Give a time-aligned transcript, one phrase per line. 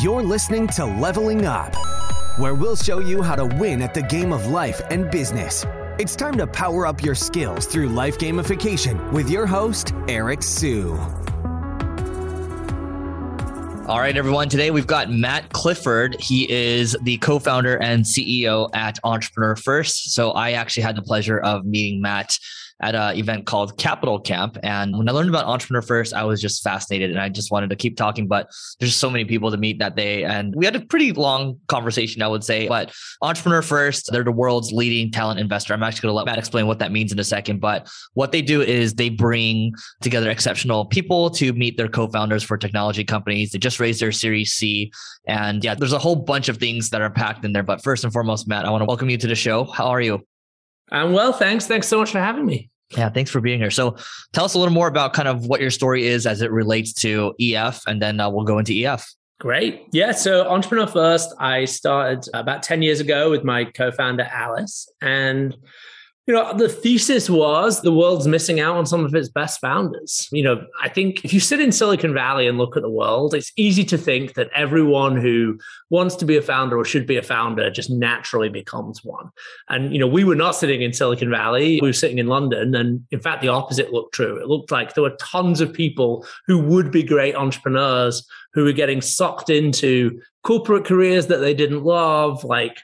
[0.00, 1.74] You're listening to Leveling Up,
[2.38, 5.66] where we'll show you how to win at the game of life and business.
[5.98, 10.92] It's time to power up your skills through life gamification with your host, Eric Siu.
[13.88, 14.48] All right, everyone.
[14.48, 16.16] Today we've got Matt Clifford.
[16.20, 20.14] He is the co founder and CEO at Entrepreneur First.
[20.14, 22.38] So I actually had the pleasure of meeting Matt
[22.82, 24.58] at an event called Capital Camp.
[24.62, 27.70] And when I learned about Entrepreneur First, I was just fascinated and I just wanted
[27.70, 28.26] to keep talking.
[28.26, 28.50] But
[28.80, 30.24] there's so many people to meet that day.
[30.24, 32.68] And we had a pretty long conversation, I would say.
[32.68, 32.92] But
[33.22, 35.72] Entrepreneur First, they're the world's leading talent investor.
[35.74, 37.60] I'm actually going to let Matt explain what that means in a second.
[37.60, 42.42] But what they do is they bring together exceptional people to meet their co founders
[42.42, 43.52] for technology companies.
[43.52, 44.92] They just raised their Series C.
[45.26, 47.62] And yeah, there's a whole bunch of things that are packed in there.
[47.62, 49.64] But first and foremost, Matt, I want to welcome you to the show.
[49.64, 50.26] How are you?
[50.90, 51.66] I'm well, thanks.
[51.66, 52.70] Thanks so much for having me.
[52.96, 53.70] Yeah, thanks for being here.
[53.70, 53.96] So,
[54.32, 56.92] tell us a little more about kind of what your story is as it relates
[56.94, 59.06] to EF, and then uh, we'll go into EF.
[59.40, 59.86] Great.
[59.92, 60.12] Yeah.
[60.12, 64.88] So, Entrepreneur First, I started about 10 years ago with my co founder, Alice.
[65.00, 65.56] And
[66.26, 70.28] you know, the thesis was the world's missing out on some of its best founders.
[70.30, 73.34] You know, I think if you sit in Silicon Valley and look at the world,
[73.34, 75.58] it's easy to think that everyone who
[75.90, 79.30] wants to be a founder or should be a founder just naturally becomes one.
[79.68, 82.72] And, you know, we were not sitting in Silicon Valley, we were sitting in London.
[82.76, 84.36] And in fact, the opposite looked true.
[84.36, 88.72] It looked like there were tons of people who would be great entrepreneurs who were
[88.72, 92.78] getting sucked into corporate careers that they didn't love, like,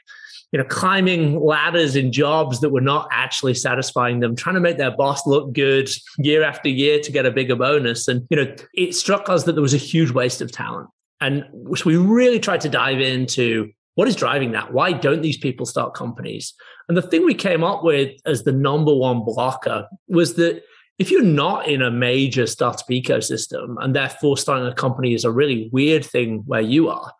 [0.51, 4.77] you know, climbing ladders in jobs that were not actually satisfying them, trying to make
[4.77, 8.07] their boss look good year after year to get a bigger bonus.
[8.07, 10.89] And, you know, it struck us that there was a huge waste of talent.
[11.21, 14.71] And so we really tried to dive into what is driving that?
[14.71, 16.53] Why don't these people start companies?
[16.87, 20.63] And the thing we came up with as the number one blocker was that
[20.99, 25.31] if you're not in a major startup ecosystem and therefore starting a company is a
[25.31, 27.11] really weird thing where you are,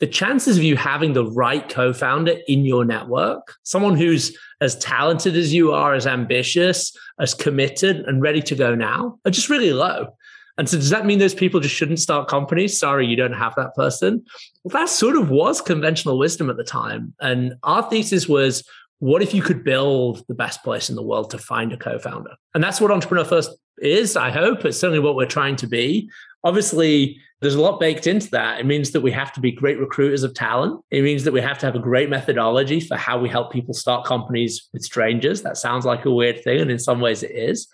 [0.00, 5.36] the chances of you having the right co-founder in your network, someone who's as talented
[5.36, 9.72] as you are, as ambitious, as committed and ready to go now, are just really
[9.72, 10.08] low.
[10.56, 12.78] And so does that mean those people just shouldn't start companies?
[12.78, 14.24] Sorry, you don't have that person.
[14.64, 17.14] Well, that sort of was conventional wisdom at the time.
[17.20, 18.64] And our thesis was,
[18.98, 22.32] what if you could build the best place in the world to find a co-founder?
[22.54, 24.64] And that's what Entrepreneur First is, I hope.
[24.64, 26.10] It's certainly what we're trying to be.
[26.44, 28.58] Obviously, there's a lot baked into that.
[28.58, 30.82] It means that we have to be great recruiters of talent.
[30.90, 33.74] It means that we have to have a great methodology for how we help people
[33.74, 35.42] start companies with strangers.
[35.42, 37.68] That sounds like a weird thing, and in some ways it is.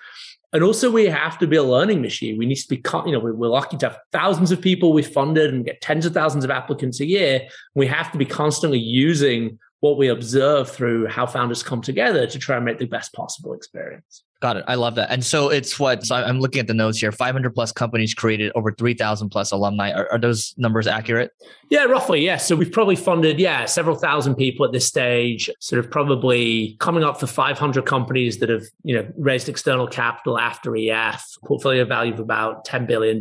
[0.52, 2.38] And also, we have to be a learning machine.
[2.38, 5.52] We need to be, you know, we're lucky to have thousands of people we funded
[5.52, 7.48] and get tens of thousands of applicants a year.
[7.74, 12.38] We have to be constantly using what we observe through how founders come together to
[12.38, 14.22] try and make the best possible experience.
[14.40, 14.64] Got it.
[14.66, 15.10] I love that.
[15.10, 18.50] And so it's what so I'm looking at the notes here 500 plus companies created,
[18.54, 19.92] over 3,000 plus alumni.
[19.92, 21.32] Are, are, those numbers accurate?
[21.68, 22.24] Yeah, roughly.
[22.24, 22.38] Yeah.
[22.38, 27.04] So we've probably funded, yeah, several thousand people at this stage, sort of probably coming
[27.04, 32.14] up for 500 companies that have, you know, raised external capital after EF, portfolio value
[32.14, 33.20] of about $10 billion,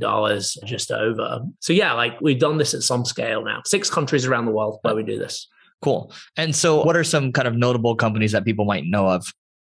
[0.63, 1.41] just over.
[1.59, 4.79] So yeah, like we've done this at some scale now, six countries around the world
[4.81, 5.49] where we do this.
[5.83, 6.13] Cool.
[6.37, 9.25] And so, what are some kind of notable companies that people might know of?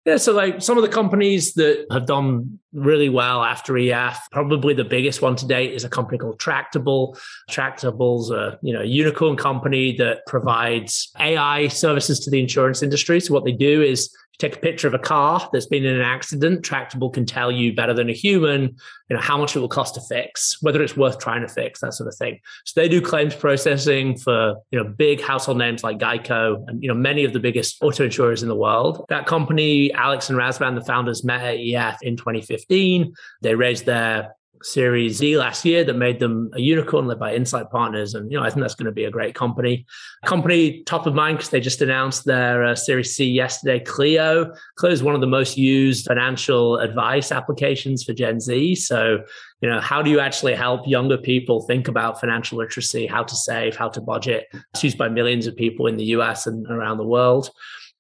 [0.05, 4.73] Yeah, so like some of the companies that have done really well after EF, probably
[4.73, 7.17] the biggest one to date is a company called Tractable.
[7.49, 13.19] Tractable's a you know unicorn company that provides AI services to the insurance industry.
[13.19, 16.01] So what they do is take a picture of a car that's been in an
[16.01, 18.75] accident, Tractable can tell you better than a human,
[19.09, 21.81] you know, how much it will cost to fix, whether it's worth trying to fix,
[21.81, 22.39] that sort of thing.
[22.65, 26.89] So they do claims processing for, you know, big household names like Geico and, you
[26.89, 29.05] know, many of the biggest auto insurers in the world.
[29.09, 32.62] That company, Alex and Razvan, the founders, met at EF in 2015.
[32.69, 37.69] They raised their Series D last year that made them a unicorn led by Insight
[37.69, 38.13] Partners.
[38.13, 39.85] And, you know, I think that's going to be a great company.
[40.25, 44.53] Company top of mind because they just announced their uh, Series C yesterday, Cleo.
[44.77, 48.75] Cleo is one of the most used financial advice applications for Gen Z.
[48.75, 49.23] So,
[49.61, 53.35] you know, how do you actually help younger people think about financial literacy, how to
[53.35, 54.47] save, how to budget?
[54.73, 57.49] It's used by millions of people in the US and around the world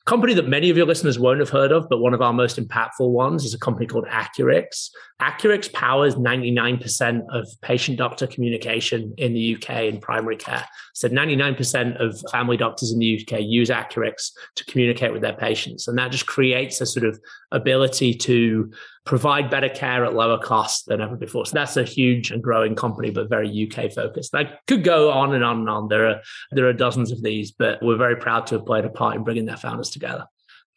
[0.05, 2.59] company that many of your listeners won't have heard of, but one of our most
[2.59, 4.89] impactful ones is a company called Accurx.
[5.21, 10.67] Accurx powers 99% of patient doctor communication in the UK in primary care.
[10.93, 15.87] So 99% of family doctors in the UK use Accurx to communicate with their patients.
[15.87, 17.17] And that just creates a sort of
[17.51, 18.71] ability to
[19.05, 21.45] provide better care at lower cost than ever before.
[21.45, 24.33] So that's a huge and growing company, but very UK focused.
[24.33, 25.87] I could go on and on and on.
[25.89, 26.21] There are
[26.51, 29.23] there are dozens of these, but we're very proud to have played a part in
[29.23, 30.25] bringing their founders together.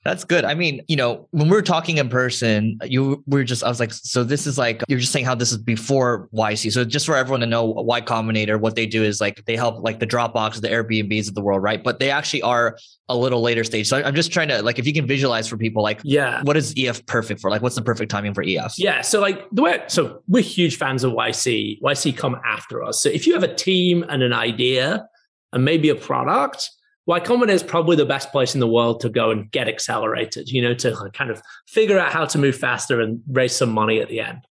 [0.07, 0.45] That's good.
[0.45, 3.81] I mean, you know, when we are talking in person, you were just, I was
[3.81, 6.73] like, so this is like, you're just saying how this is before YC.
[6.73, 9.83] So just for everyone to know, Y Combinator, what they do is like they help
[9.83, 11.83] like the Dropbox, the Airbnbs of the world, right?
[11.83, 13.89] But they actually are a little later stage.
[13.89, 16.57] So I'm just trying to like, if you can visualize for people, like, yeah, what
[16.57, 17.51] is EF perfect for?
[17.51, 18.79] Like, what's the perfect timing for EF?
[18.79, 19.01] Yeah.
[19.01, 21.81] So like the way, so we're huge fans of YC.
[21.81, 23.03] YC come after us.
[23.03, 25.09] So if you have a team and an idea
[25.53, 26.71] and maybe a product,
[27.07, 30.49] Y Combinator is probably the best place in the world to go and get accelerated,
[30.51, 34.01] you know, to kind of figure out how to move faster and raise some money
[34.01, 34.45] at the end.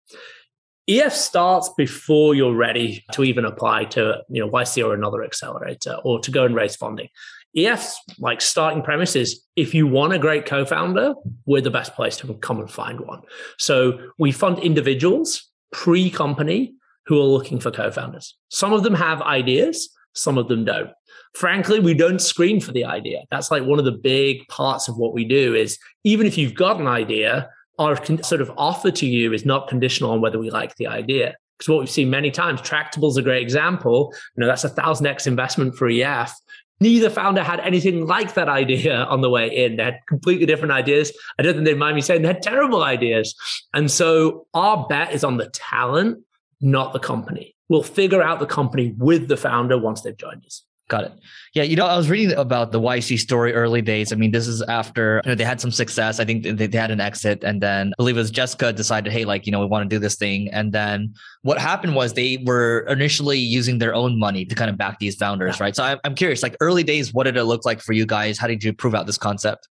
[0.86, 5.96] EF starts before you're ready to even apply to, you know, YC or another accelerator
[6.04, 7.08] or to go and raise funding.
[7.56, 11.14] EF's like starting premise is if you want a great co-founder,
[11.46, 13.22] we're the best place to come and find one.
[13.58, 16.74] So we fund individuals pre-company
[17.06, 18.36] who are looking for co-founders.
[18.50, 20.90] Some of them have ideas, some of them don't
[21.34, 24.96] frankly we don't screen for the idea that's like one of the big parts of
[24.96, 27.48] what we do is even if you've got an idea
[27.78, 31.34] our sort of offer to you is not conditional on whether we like the idea
[31.58, 34.68] because what we've seen many times tractable is a great example you know that's a
[34.68, 36.34] thousand x investment for ef
[36.80, 39.76] neither founder had anything like that idea on the way in.
[39.76, 41.12] They had completely different ideas.
[41.38, 43.34] I don't think they mind me saying they had terrible ideas.
[43.72, 46.22] And so our bet is on the talent,
[46.60, 47.54] not the company.
[47.68, 50.62] We'll figure out the company with the founder once they've joined us.
[50.88, 51.12] Got it.
[51.54, 54.12] Yeah, you know, I was reading about the YC story early days.
[54.12, 56.20] I mean, this is after you know they had some success.
[56.20, 59.10] I think they, they had an exit, and then I believe it was Jessica decided,
[59.10, 60.50] hey, like you know, we want to do this thing.
[60.52, 64.76] And then what happened was they were initially using their own money to kind of
[64.76, 65.64] back these founders, yeah.
[65.64, 65.76] right?
[65.76, 68.36] So I'm, I'm curious, like early days, what did it look like for you guys?
[68.38, 69.68] How did you prove out this concept?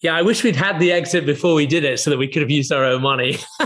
[0.00, 2.40] Yeah, I wish we'd had the exit before we did it so that we could
[2.40, 3.36] have used our own money,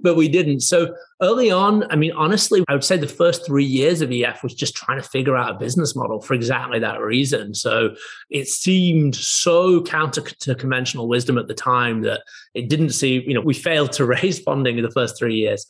[0.00, 0.60] but we didn't.
[0.60, 4.44] So early on, I mean, honestly, I would say the first three years of EF
[4.44, 7.52] was just trying to figure out a business model for exactly that reason.
[7.52, 7.96] So
[8.30, 12.22] it seemed so counter to conventional wisdom at the time that
[12.54, 15.66] it didn't seem, you know, we failed to raise funding in the first three years.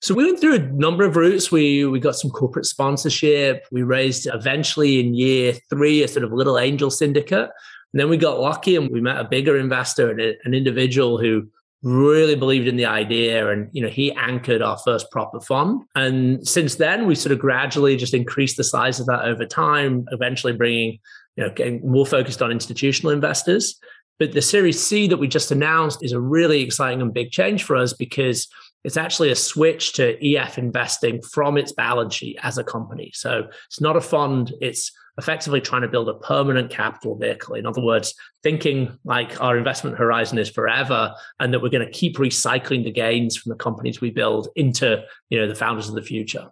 [0.00, 1.50] So we went through a number of routes.
[1.50, 3.66] We we got some corporate sponsorship.
[3.72, 7.50] We raised eventually in year three a sort of little angel syndicate
[7.92, 11.48] and then we got lucky and we met a bigger investor and an individual who
[11.82, 15.82] really believed in the idea and you know he anchored our first proper fund.
[15.94, 20.04] And since then we sort of gradually just increased the size of that over time
[20.10, 20.98] eventually bringing
[21.36, 23.78] you know getting more focused on institutional investors.
[24.18, 27.62] But the series c that we just announced is a really exciting and big change
[27.62, 28.48] for us because
[28.84, 33.12] it's actually a switch to ef investing from its balance sheet as a company.
[33.14, 37.54] So it's not a fund it's effectively trying to build a permanent capital vehicle.
[37.54, 41.92] In other words, thinking like our investment horizon is forever and that we're going to
[41.92, 45.96] keep recycling the gains from the companies we build into, you know, the founders of
[45.96, 46.48] the future.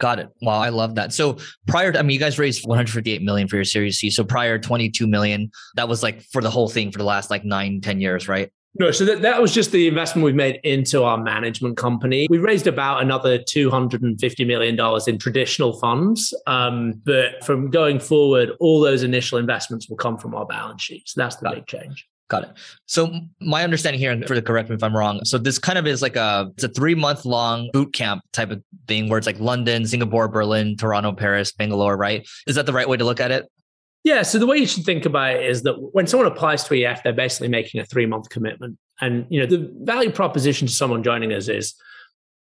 [0.00, 0.28] Got it.
[0.42, 1.12] Wow, I love that.
[1.12, 4.10] So prior to, I mean, you guys raised 158 million for your Series C.
[4.10, 7.44] So prior 22 million, that was like for the whole thing for the last like
[7.44, 8.50] nine, 10 years, right?
[8.76, 12.26] No, so that, that was just the investment we've made into our management company.
[12.28, 16.34] We raised about another $250 million in traditional funds.
[16.48, 21.08] Um, but from going forward, all those initial investments will come from our balance sheet.
[21.08, 21.68] So that's the Got big it.
[21.68, 22.08] change.
[22.28, 22.50] Got it.
[22.86, 25.20] So my understanding here, and for the correct me if I'm wrong.
[25.24, 28.50] So this kind of is like a it's a three month long boot camp type
[28.50, 32.26] of thing where it's like London, Singapore, Berlin, Toronto, Paris, Bangalore, right?
[32.46, 33.46] Is that the right way to look at it?
[34.04, 34.20] Yeah.
[34.22, 37.02] So the way you should think about it is that when someone applies to EF,
[37.02, 38.78] they're basically making a three month commitment.
[39.00, 41.74] And you know, the value proposition to someone joining us is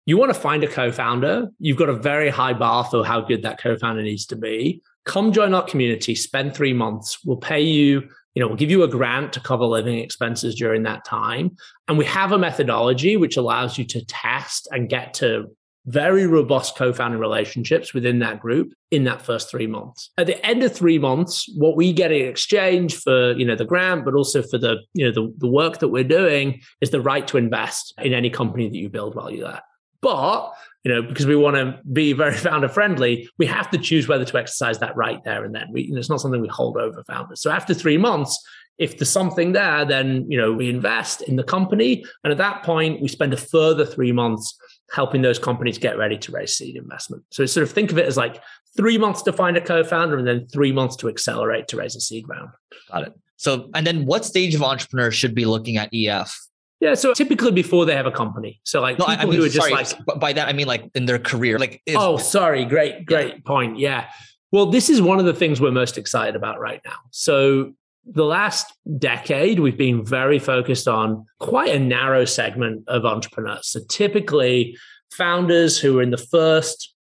[0.05, 1.49] you want to find a co-founder.
[1.59, 4.83] You've got a very high bar for how good that co-founder needs to be.
[5.07, 7.25] Come join our community, spend three months.
[7.25, 10.83] We'll pay you, you know, we'll give you a grant to cover living expenses during
[10.83, 11.57] that time.
[11.89, 15.55] And we have a methodology which allows you to test and get to
[15.87, 20.11] very robust co-founding relationships within that group in that first three months.
[20.17, 23.65] At the end of three months, what we get in exchange for, you know, the
[23.65, 27.01] grant, but also for the, you know, the, the work that we're doing is the
[27.01, 29.63] right to invest in any company that you build while you're there.
[30.01, 30.53] But,
[30.85, 34.25] you know, because we want to be very founder friendly, we have to choose whether
[34.25, 35.69] to exercise that right there and then.
[35.71, 37.43] We, you know, it's not something we hold over founders.
[37.43, 38.43] So after three months,
[38.79, 42.63] if there's something there, then you know we invest in the company, and at that
[42.65, 44.59] point we spend a further three months
[44.93, 47.23] helping those companies get ready to raise seed investment.
[47.31, 48.43] So sort of think of it as like
[48.77, 52.01] three months to find a co-founder and then three months to accelerate to raise a
[52.01, 52.51] seed round.
[52.91, 53.15] Got it.
[53.37, 56.39] So, and then what stage of entrepreneur should be looking at EF?
[56.81, 58.61] Yeah, so typically before they have a company.
[58.65, 60.67] So like no, people I mean, who are just sorry, like by that I mean
[60.67, 61.59] like in their career.
[61.59, 63.41] Like is, oh, sorry, great, great yeah.
[63.45, 63.79] point.
[63.79, 64.09] Yeah.
[64.53, 66.97] Well, this is one of the things we're most excited about right now.
[67.11, 67.73] So
[68.07, 73.69] the last decade, we've been very focused on quite a narrow segment of entrepreneurs.
[73.69, 74.77] So typically,
[75.11, 76.95] founders who are in the first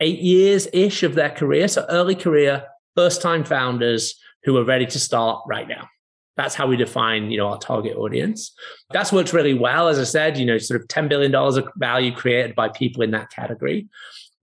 [0.00, 2.64] eight years ish of their career, so early career,
[2.96, 5.88] first time founders who are ready to start right now.
[6.36, 8.52] That's how we define, you know, our target audience.
[8.92, 9.88] That's worked really well.
[9.88, 13.10] As I said, you know, sort of $10 billion of value created by people in
[13.10, 13.88] that category.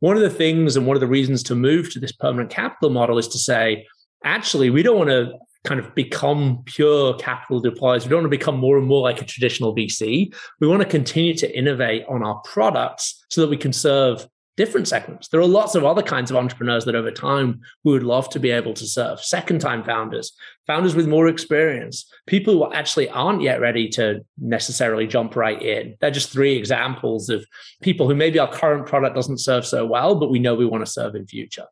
[0.01, 2.89] One of the things and one of the reasons to move to this permanent capital
[2.89, 3.87] model is to say,
[4.25, 5.33] actually, we don't want to
[5.65, 8.03] kind of become pure capital deployers.
[8.03, 10.33] We don't want to become more and more like a traditional VC.
[10.59, 14.87] We want to continue to innovate on our products so that we can serve different
[14.87, 15.27] segments.
[15.27, 18.39] There are lots of other kinds of entrepreneurs that over time we would love to
[18.39, 19.19] be able to serve.
[19.19, 20.31] Second time founders,
[20.65, 25.95] founders with more experience, people who actually aren't yet ready to necessarily jump right in.
[25.99, 27.45] They're just three examples of
[27.81, 30.85] people who maybe our current product doesn't serve so well, but we know we want
[30.85, 31.65] to serve in future.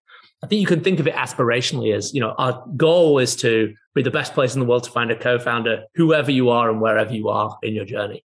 [0.43, 3.73] I think you can think of it aspirationally as, you know, our goal is to
[3.95, 6.81] be the best place in the world to find a co-founder, whoever you are and
[6.81, 8.25] wherever you are in your journey.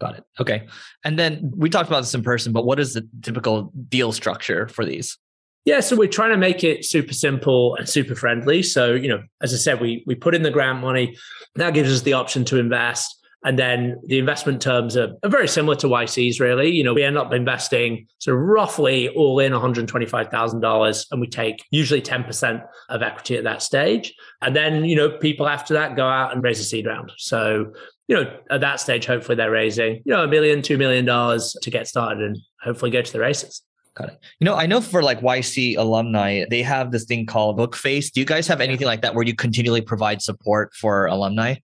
[0.00, 0.24] Got it.
[0.40, 0.66] Okay.
[1.04, 4.66] And then we talked about this in person, but what is the typical deal structure
[4.66, 5.16] for these?
[5.64, 8.64] Yeah, so we're trying to make it super simple and super friendly.
[8.64, 11.16] So, you know, as I said, we we put in the grant money.
[11.54, 13.21] That gives us the option to invest.
[13.44, 16.70] And then the investment terms are, are, very similar to YC's, really.
[16.70, 21.64] You know, we end up investing sort of roughly all in $125,000, and we take
[21.70, 24.14] usually 10% of equity at that stage.
[24.40, 27.12] And then, you know, people after that go out and raise a seed round.
[27.18, 27.72] So,
[28.06, 31.56] you know, at that stage, hopefully they're raising, you know, a million, two million dollars
[31.62, 33.62] to get started and hopefully go to the races.
[33.94, 34.18] Got it.
[34.40, 38.10] You know, I know for like YC alumni, they have this thing called Bookface.
[38.10, 41.56] Do you guys have anything like that where you continually provide support for alumni?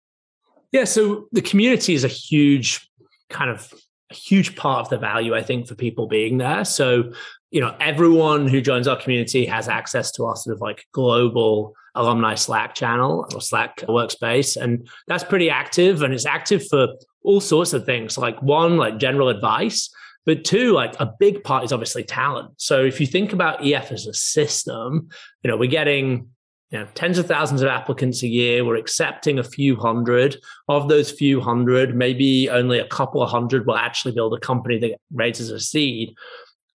[0.72, 2.88] Yeah, so the community is a huge
[3.30, 3.72] kind of
[4.10, 6.64] a huge part of the value, I think, for people being there.
[6.64, 7.12] So,
[7.50, 11.74] you know, everyone who joins our community has access to our sort of like global
[11.94, 14.56] alumni Slack channel or Slack workspace.
[14.56, 16.88] And that's pretty active and it's active for
[17.22, 18.16] all sorts of things.
[18.16, 19.90] Like one, like general advice,
[20.24, 22.52] but two, like a big part is obviously talent.
[22.56, 25.08] So if you think about EF as a system,
[25.42, 26.28] you know, we're getting
[26.70, 28.64] you know, tens of thousands of applicants a year.
[28.64, 30.36] We're accepting a few hundred.
[30.68, 34.78] Of those few hundred, maybe only a couple of hundred will actually build a company
[34.80, 36.14] that raises a seed.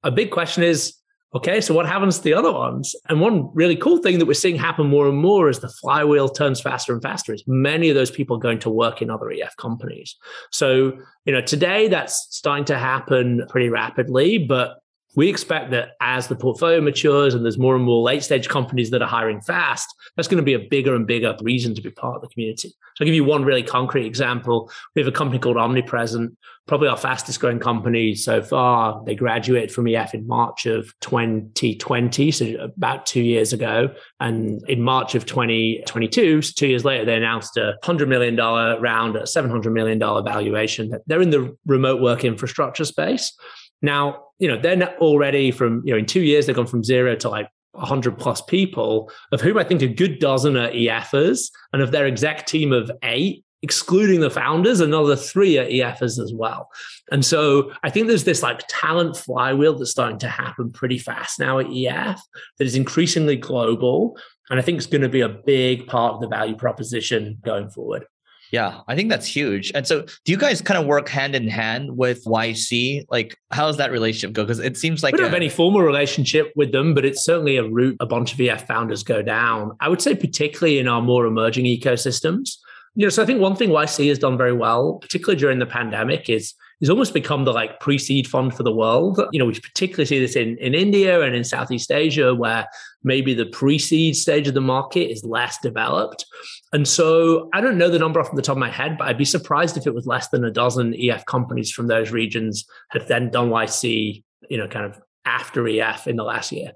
[0.03, 0.95] A big question is
[1.35, 2.95] okay, so what happens to the other ones?
[3.09, 6.29] And one really cool thing that we're seeing happen more and more as the flywheel
[6.29, 9.31] turns faster and faster is many of those people are going to work in other
[9.31, 10.15] EF companies.
[10.51, 10.93] So,
[11.25, 14.77] you know, today that's starting to happen pretty rapidly, but
[15.15, 18.89] we expect that as the portfolio matures and there's more and more late stage companies
[18.91, 21.91] that are hiring fast, that's going to be a bigger and bigger reason to be
[21.91, 22.69] part of the community.
[22.69, 24.71] So I'll give you one really concrete example.
[24.95, 26.35] We have a company called Omnipresent,
[26.67, 29.03] probably our fastest growing company so far.
[29.05, 33.93] They graduated from EF in March of 2020, so about two years ago.
[34.19, 39.15] And in March of 2022, so two years later, they announced a $100 million round,
[39.15, 40.93] at a $700 million valuation.
[41.07, 43.33] They're in the remote work infrastructure space.
[43.83, 47.15] Now, you know, they're already from, you know, in two years, they've gone from zero
[47.17, 51.51] to like 100 plus people, of whom I think a good dozen are EFers.
[51.71, 56.33] And of their exec team of eight, excluding the founders, another three are EFers as
[56.33, 56.69] well.
[57.11, 61.39] And so I think there's this like talent flywheel that's starting to happen pretty fast
[61.39, 62.21] now at EF
[62.57, 64.17] that is increasingly global.
[64.49, 67.69] And I think it's going to be a big part of the value proposition going
[67.69, 68.05] forward.
[68.53, 69.71] Yeah, I think that's huge.
[69.73, 73.05] And so, do you guys kind of work hand in hand with YC?
[73.09, 74.43] Like, how does that relationship go?
[74.43, 77.25] Because it seems like we don't a- have any formal relationship with them, but it's
[77.25, 79.71] certainly a route a bunch of EF founders go down.
[79.79, 82.51] I would say, particularly in our more emerging ecosystems.
[82.93, 85.65] You know, so I think one thing YC has done very well, particularly during the
[85.65, 86.53] pandemic, is
[86.83, 89.21] is almost become the like pre-seed fund for the world.
[89.31, 92.67] You know, we particularly see this in, in India and in Southeast Asia, where
[93.05, 96.25] maybe the pre-seed stage of the market is less developed.
[96.73, 99.17] And so I don't know the number off the top of my head, but I'd
[99.17, 103.07] be surprised if it was less than a dozen EF companies from those regions had
[103.07, 106.73] then done YC, you know, kind of after EF in the last year.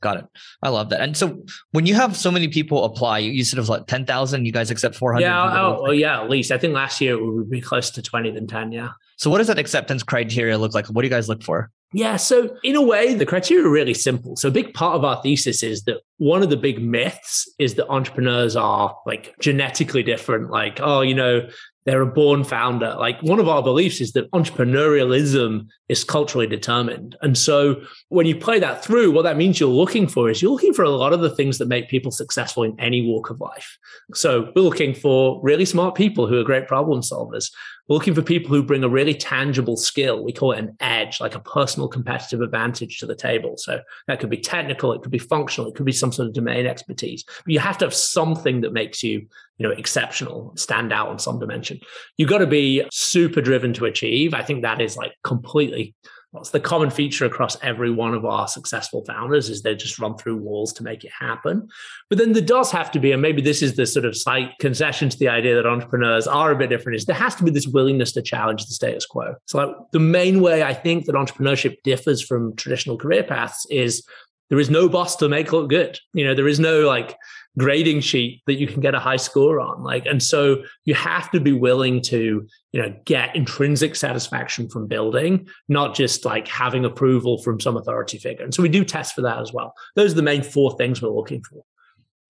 [0.00, 0.26] Got it.
[0.64, 1.00] I love that.
[1.00, 4.46] And so when you have so many people apply, you, you sort of like 10,000,
[4.46, 5.22] you guys accept 400?
[5.22, 5.40] Yeah.
[5.40, 6.50] Oh, well, oh, yeah, at least.
[6.50, 8.72] I think last year it would be close to 20 than 10.
[8.72, 8.90] Yeah.
[9.16, 10.86] So what does that acceptance criteria look like?
[10.86, 11.70] What do you guys look for?
[11.92, 14.34] Yeah, so in a way, the criteria are really simple.
[14.34, 17.74] So a big part of our thesis is that one of the big myths is
[17.74, 20.50] that entrepreneurs are like genetically different.
[20.50, 21.48] Like, oh, you know,
[21.86, 22.96] they're a born founder.
[22.98, 27.16] Like one of our beliefs is that entrepreneurialism is culturally determined.
[27.20, 30.50] And so when you play that through, what that means you're looking for is you're
[30.50, 33.40] looking for a lot of the things that make people successful in any walk of
[33.40, 33.78] life.
[34.14, 37.52] So we're looking for really smart people who are great problem solvers.
[37.88, 40.24] We're looking for people who bring a really tangible skill.
[40.24, 43.56] We call it an edge, like a personal competitive advantage to the table.
[43.58, 46.34] So that could be technical, it could be functional, it could be some sort of
[46.34, 47.24] domain expertise.
[47.44, 49.26] But you have to have something that makes you,
[49.58, 51.78] you know, exceptional, stand out on some dimension.
[52.16, 54.32] You've got to be super driven to achieve.
[54.32, 55.94] I think that is like completely
[56.34, 60.16] what's the common feature across every one of our successful founders is they just run
[60.16, 61.68] through walls to make it happen.
[62.08, 64.50] But then there does have to be, and maybe this is the sort of slight
[64.58, 67.52] concession to the idea that entrepreneurs are a bit different, is there has to be
[67.52, 69.36] this willingness to challenge the status quo.
[69.46, 74.04] So like the main way I think that entrepreneurship differs from traditional career paths is
[74.50, 75.98] there is no boss to make look good.
[76.12, 77.16] You know, there is no like
[77.56, 79.82] grading sheet that you can get a high score on.
[79.82, 84.86] Like and so you have to be willing to you know get intrinsic satisfaction from
[84.86, 88.44] building not just like having approval from some authority figure.
[88.44, 89.74] And so we do test for that as well.
[89.96, 91.64] Those are the main four things we're looking for.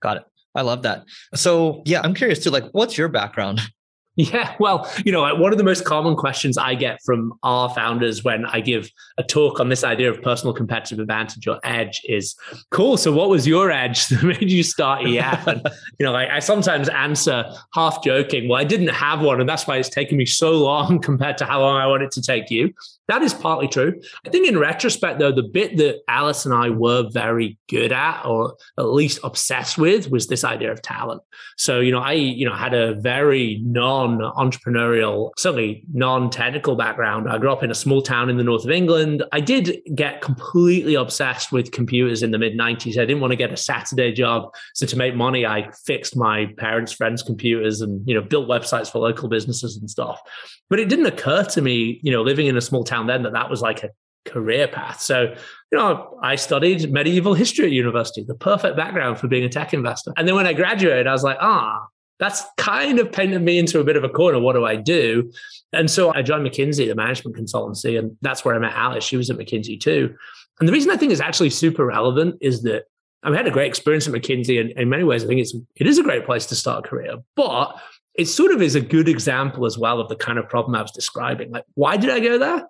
[0.00, 0.24] Got it.
[0.54, 1.04] I love that.
[1.34, 3.60] So yeah i'm curious too like what's your background
[4.16, 8.22] Yeah, well, you know, one of the most common questions I get from our founders
[8.22, 12.36] when I give a talk on this idea of personal competitive advantage or edge is,
[12.70, 12.96] "Cool.
[12.96, 15.62] So, what was your edge that made you start EF?" And
[15.98, 17.44] you know, like I sometimes answer
[17.74, 20.98] half joking, "Well, I didn't have one, and that's why it's taken me so long
[21.02, 22.72] compared to how long I want it to take you."
[23.08, 24.00] That is partly true.
[24.26, 28.24] I think in retrospect, though, the bit that Alice and I were very good at,
[28.24, 31.20] or at least obsessed with, was this idea of talent.
[31.58, 33.60] So, you know, I, you know, had a very
[34.06, 37.28] non-entrepreneurial, certainly non-technical background.
[37.28, 39.22] I grew up in a small town in the north of England.
[39.32, 42.98] I did get completely obsessed with computers in the mid 90s.
[42.98, 44.54] I didn't want to get a Saturday job.
[44.74, 48.90] So to make money, I fixed my parents' friends' computers and, you know, built websites
[48.90, 50.20] for local businesses and stuff.
[50.70, 53.32] But it didn't occur to me, you know, living in a small town then that
[53.32, 53.90] that was like a
[54.24, 55.00] career path.
[55.00, 55.34] So,
[55.72, 59.74] you know, I studied medieval history at university, the perfect background for being a tech
[59.74, 60.12] investor.
[60.16, 61.86] And then when I graduated, I was like, ah,
[62.18, 64.38] that's kind of painted me into a bit of a corner.
[64.38, 65.32] What do I do?
[65.72, 69.04] And so I joined McKinsey, the management consultancy, and that's where I met Alice.
[69.04, 70.14] She was at McKinsey too.
[70.60, 72.84] And the reason I think is actually super relevant is that
[73.24, 75.86] I've had a great experience at McKinsey, and in many ways, I think it's it
[75.86, 77.16] is a great place to start a career.
[77.34, 77.80] But
[78.14, 80.82] it sort of is a good example as well of the kind of problem I
[80.82, 81.50] was describing.
[81.50, 82.68] Like, why did I go there?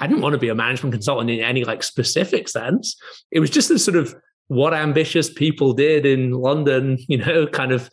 [0.00, 2.96] I didn't want to be a management consultant in any like specific sense.
[3.30, 4.14] It was just a sort of
[4.48, 7.88] what ambitious people did in London, you know, kind of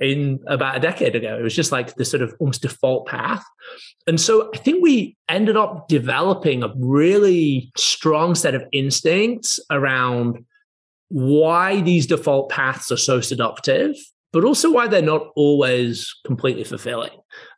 [0.00, 1.36] in about a decade ago.
[1.38, 3.44] It was just like the sort of almost default path.
[4.06, 10.44] And so I think we ended up developing a really strong set of instincts around
[11.08, 13.96] why these default paths are so seductive
[14.34, 17.12] but also why they're not always completely fulfilling.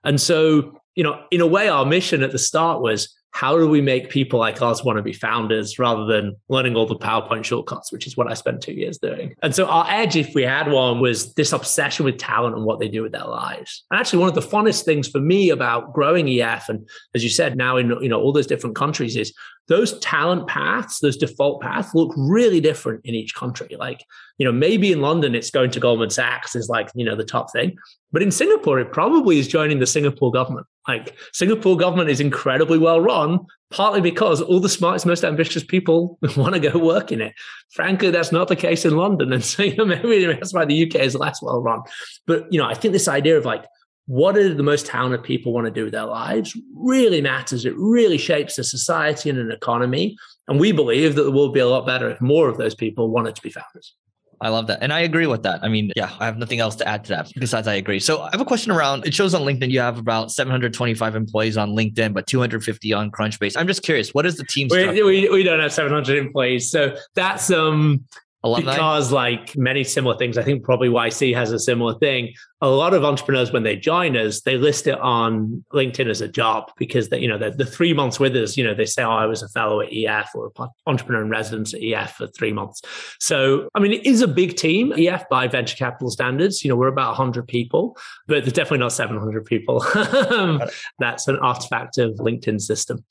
[0.05, 3.69] And so, you know, in a way, our mission at the start was how do
[3.69, 7.45] we make people like us want to be founders rather than learning all the PowerPoint
[7.45, 9.35] shortcuts, which is what I spent two years doing.
[9.43, 12.81] And so our edge, if we had one, was this obsession with talent and what
[12.81, 13.85] they do with their lives.
[13.91, 17.29] And actually, one of the funnest things for me about growing EF, and as you
[17.29, 19.35] said, now in you know all those different countries, is
[19.69, 23.77] those talent paths, those default paths look really different in each country.
[23.79, 24.05] Like,
[24.39, 27.25] you know, maybe in London it's going to Goldman Sachs is like, you know, the
[27.25, 27.77] top thing.
[28.13, 30.67] But in Singapore, it probably is joining the Singapore government.
[30.89, 36.19] Like Singapore government is incredibly well run, partly because all the smartest, most ambitious people
[36.37, 37.33] want to go work in it.
[37.73, 39.33] Frankly, that's not the case in London.
[39.33, 41.81] And so, you know, maybe that's why the UK is less well run.
[42.27, 43.65] But, you know, I think this idea of like,
[44.07, 47.65] what do the most talented people want to do with their lives really matters.
[47.65, 50.17] It really shapes a society and an economy.
[50.47, 52.77] And we believe that the world will be a lot better if more of those
[52.77, 53.95] people wanted to be founders.
[54.41, 54.83] I love that.
[54.83, 55.61] And I agree with that.
[55.63, 58.01] I mean, yeah, I have nothing else to add to that besides I agree.
[58.01, 61.57] So I have a question around it shows on LinkedIn you have about 725 employees
[61.57, 63.57] on LinkedIn, but 250 on Crunchbase.
[63.57, 66.71] I'm just curious, what is the team we, we, we, don't have 700 employees.
[66.71, 68.05] So that's um
[68.47, 68.73] Alumni?
[68.73, 72.35] Because, like many similar things, I think probably YC has a similar thing.
[72.63, 76.29] A lot of entrepreneurs, when they join us, they list it on LinkedIn as a
[76.29, 79.03] job because they, you know, the, the three months with us, you know, they say,
[79.03, 82.27] "Oh, I was a fellow at EF or an entrepreneur in residence at EF for
[82.29, 82.81] three months."
[83.21, 84.93] So, I mean, it is a big team.
[84.97, 88.93] EF by venture capital standards, you know, we're about 100 people, but there's definitely not
[88.93, 89.85] 700 people.
[90.99, 93.05] That's an artifact of LinkedIn system.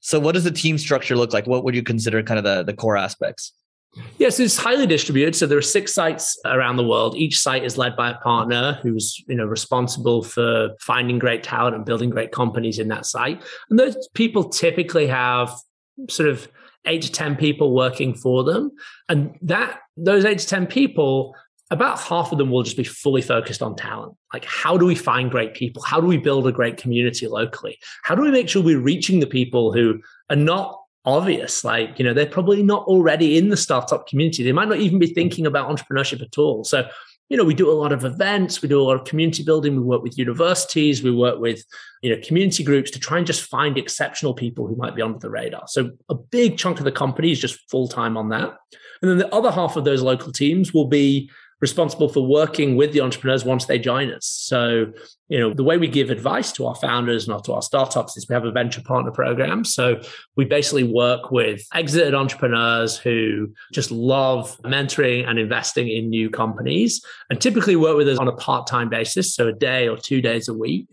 [0.00, 1.46] So, what does the team structure look like?
[1.46, 3.52] What would you consider kind of the, the core aspects?
[4.18, 5.34] Yes, it's highly distributed.
[5.34, 7.16] So there are six sites around the world.
[7.16, 11.74] Each site is led by a partner who's you know responsible for finding great talent
[11.74, 13.42] and building great companies in that site.
[13.68, 15.52] And those people typically have
[16.08, 16.48] sort of
[16.86, 18.70] eight to ten people working for them,
[19.08, 21.34] and that those eight to ten people.
[21.72, 24.16] About half of them will just be fully focused on talent.
[24.32, 25.80] Like, how do we find great people?
[25.82, 27.78] How do we build a great community locally?
[28.02, 30.00] How do we make sure we're reaching the people who
[30.30, 31.64] are not obvious.
[31.64, 34.42] Like, you know, they're probably not already in the startup community.
[34.42, 36.64] They might not even be thinking about entrepreneurship at all.
[36.64, 36.88] So,
[37.28, 39.76] you know, we do a lot of events, we do a lot of community building,
[39.76, 41.64] we work with universities, we work with,
[42.02, 45.18] you know, community groups to try and just find exceptional people who might be under
[45.18, 45.62] the radar.
[45.68, 48.56] So a big chunk of the company is just full time on that.
[49.00, 52.92] And then the other half of those local teams will be responsible for working with
[52.92, 54.26] the entrepreneurs once they join us.
[54.26, 54.92] So,
[55.28, 58.28] you know, the way we give advice to our founders, not to our startups, is
[58.28, 59.64] we have a venture partner program.
[59.64, 60.00] So
[60.36, 67.04] we basically work with exited entrepreneurs who just love mentoring and investing in new companies
[67.28, 69.34] and typically work with us on a part-time basis.
[69.34, 70.86] So a day or two days a week.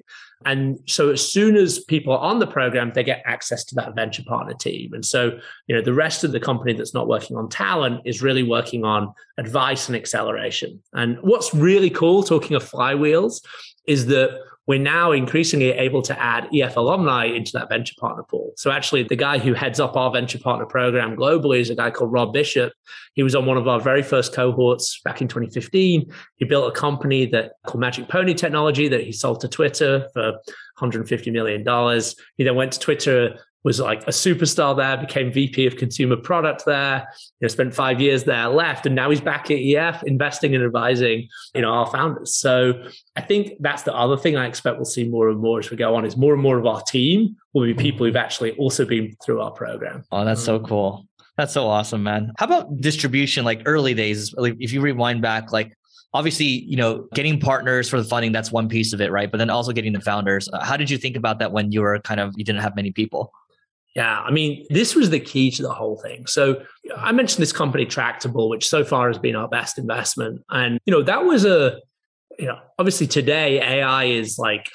[0.46, 3.96] And so as soon as people are on the program, they get access to that
[3.96, 4.94] venture partner team.
[4.94, 8.22] And so, you know, the rest of the company that's not working on talent is
[8.22, 10.82] really working on advice and acceleration.
[10.94, 13.44] And what's really cool, talking of flywheels,
[13.88, 18.52] is that we're now increasingly able to add EF alumni into that venture partner pool.
[18.58, 21.90] So actually, the guy who heads up our venture partner program globally is a guy
[21.90, 22.74] called Rob Bishop.
[23.14, 26.12] He was on one of our very first cohorts back in 2015.
[26.36, 30.32] He built a company that called Magic Pony Technology that he sold to Twitter for
[30.32, 32.16] 150 million dollars.
[32.36, 36.64] He then went to Twitter was like a superstar there, became VP of consumer product
[36.66, 37.06] there,
[37.42, 40.64] you know, spent five years there, left, and now he's back at EF investing and
[40.64, 42.34] advising, you know, our founders.
[42.34, 42.82] So
[43.18, 45.76] I think that's the other thing I expect we'll see more and more as we
[45.76, 48.86] go on is more and more of our team will be people who've actually also
[48.86, 50.06] been through our program.
[50.14, 51.06] Oh, that's so cool.
[51.36, 52.32] That's so awesome, man.
[52.38, 53.44] How about distribution?
[53.44, 55.78] Like early days, like if you rewind back, like
[56.14, 59.30] obviously, you know, getting partners for the funding, that's one piece of it, right?
[59.30, 60.48] But then also getting the founders.
[60.62, 62.94] How did you think about that when you were kind of, you didn't have many
[62.94, 63.34] people?
[63.98, 66.28] Yeah, I mean, this was the key to the whole thing.
[66.28, 66.62] So
[66.96, 70.46] I mentioned this company Tractable, which so far has been our best investment.
[70.52, 71.80] And, you know, that was a,
[72.38, 74.70] you know, obviously today AI is like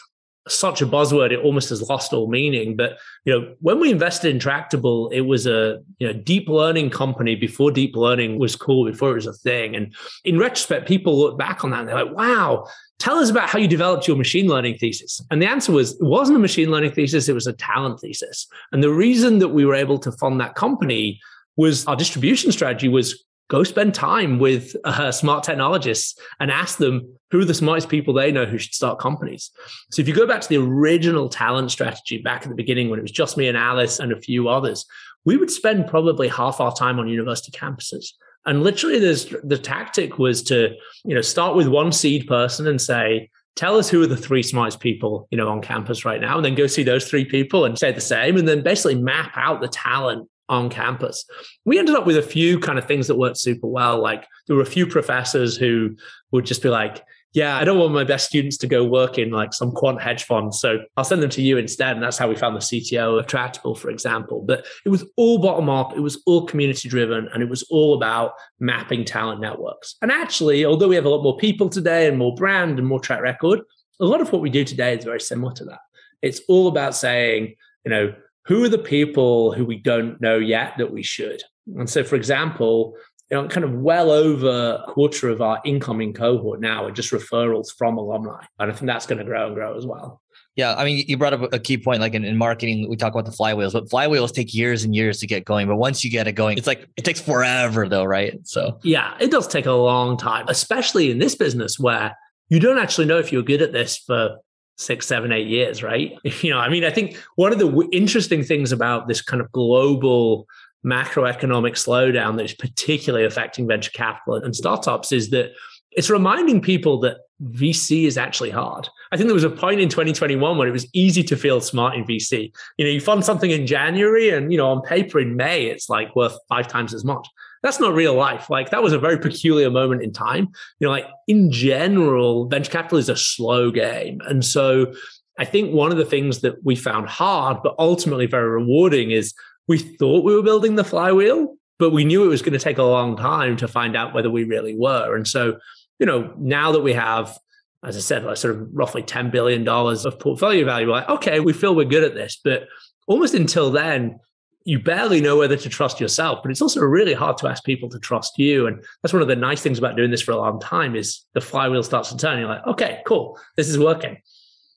[0.48, 2.76] such a buzzword, it almost has lost all meaning.
[2.76, 6.90] But, you know, when we invested in Tractable, it was a, you know, deep learning
[6.90, 9.76] company before deep learning was cool, before it was a thing.
[9.76, 12.66] And in retrospect, people look back on that and they're like, wow,
[12.98, 15.20] tell us about how you developed your machine learning thesis.
[15.30, 18.48] And the answer was, it wasn't a machine learning thesis, it was a talent thesis.
[18.72, 21.20] And the reason that we were able to fund that company
[21.56, 27.06] was our distribution strategy was go spend time with uh, smart technologists and ask them
[27.30, 29.50] who are the smartest people they know who should start companies.
[29.90, 32.98] So if you go back to the original talent strategy back at the beginning when
[32.98, 34.86] it was just me and Alice and a few others,
[35.26, 38.06] we would spend probably half our time on university campuses.
[38.46, 42.80] And literally, there's the tactic was to, you know, start with one seed person and
[42.80, 46.36] say, tell us who are the three smartest people, you know, on campus right now,
[46.36, 49.32] and then go see those three people and say the same, and then basically map
[49.36, 51.24] out the talent on campus.
[51.64, 54.00] We ended up with a few kind of things that worked super well.
[54.00, 55.96] Like there were a few professors who
[56.30, 57.02] would just be like,
[57.34, 60.24] yeah, I don't want my best students to go work in like some quant hedge
[60.24, 60.54] fund.
[60.54, 61.94] So I'll send them to you instead.
[61.94, 64.42] And that's how we found the CTO of Tractable, for example.
[64.42, 67.94] But it was all bottom up, it was all community driven, and it was all
[67.94, 69.96] about mapping talent networks.
[70.02, 73.00] And actually, although we have a lot more people today and more brand and more
[73.00, 73.60] track record,
[73.98, 75.80] a lot of what we do today is very similar to that.
[76.20, 77.54] It's all about saying,
[77.86, 81.42] you know, who are the people who we don't know yet that we should?
[81.76, 82.96] And so, for example,
[83.30, 87.12] you know, kind of well over a quarter of our incoming cohort now are just
[87.12, 88.44] referrals from alumni.
[88.58, 90.20] And I think that's going to grow and grow as well.
[90.54, 92.02] Yeah, I mean, you brought up a key point.
[92.02, 95.18] Like in, in, marketing, we talk about the flywheels, but flywheels take years and years
[95.20, 95.66] to get going.
[95.66, 98.38] But once you get it going, it's like it takes forever, though, right?
[98.44, 102.14] So yeah, it does take a long time, especially in this business where
[102.50, 104.36] you don't actually know if you're good at this for
[104.76, 106.16] six, seven, eight years, right?
[106.42, 109.40] You know, I mean, I think one of the w- interesting things about this kind
[109.40, 110.46] of global
[110.84, 115.52] macroeconomic slowdown that is particularly affecting venture capital and startups is that
[115.92, 117.18] it's reminding people that
[117.50, 118.88] VC is actually hard.
[119.10, 121.94] I think there was a point in 2021 when it was easy to feel smart
[121.94, 122.52] in VC.
[122.78, 125.88] You know, you fund something in January and, you know, on paper in May, it's
[125.88, 127.28] like worth five times as much.
[127.62, 128.50] That's not real life.
[128.50, 130.48] Like that was a very peculiar moment in time.
[130.80, 134.20] You know, like in general, venture capital is a slow game.
[134.26, 134.92] And so
[135.38, 139.32] I think one of the things that we found hard, but ultimately very rewarding is
[139.68, 142.78] we thought we were building the flywheel, but we knew it was going to take
[142.78, 145.14] a long time to find out whether we really were.
[145.14, 145.58] And so,
[145.98, 147.38] you know, now that we have,
[147.84, 151.40] as I said, like sort of roughly $10 billion of portfolio value, we're like, okay,
[151.40, 152.40] we feel we're good at this.
[152.42, 152.64] But
[153.06, 154.18] almost until then,
[154.64, 157.88] you barely know whether to trust yourself, but it's also really hard to ask people
[157.90, 158.66] to trust you.
[158.66, 161.24] And that's one of the nice things about doing this for a long time is
[161.34, 162.38] the flywheel starts to turn.
[162.38, 164.18] You're like, okay, cool, this is working.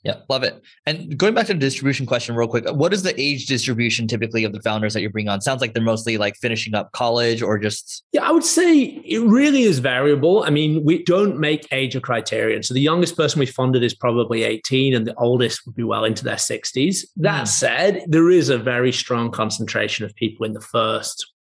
[0.06, 0.62] Yeah, love it.
[0.86, 4.44] And going back to the distribution question real quick, what is the age distribution typically
[4.44, 5.42] of the founders that you bring on?
[5.42, 9.22] Sounds like they're mostly like finishing up college or just Yeah, I would say it
[9.24, 10.44] really is variable.
[10.44, 12.62] I mean, we don't make age a criterion.
[12.62, 16.06] So the youngest person we funded is probably 18 and the oldest would be well
[16.06, 17.04] into their 60s.
[17.16, 17.48] That mm.
[17.48, 21.34] said, there is a very strong concentration of people in the first